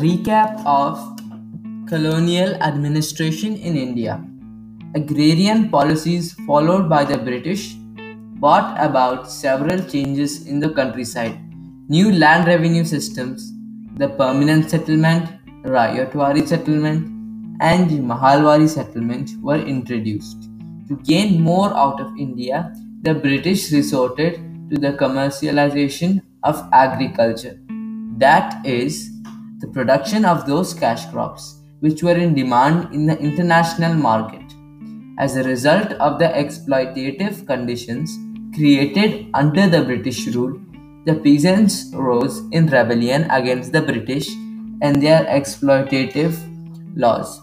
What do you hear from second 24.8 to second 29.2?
the commercialization of agriculture. That is,